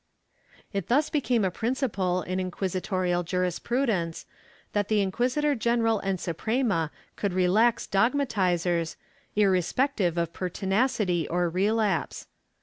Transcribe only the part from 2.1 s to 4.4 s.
in inquisitorial jurisprudence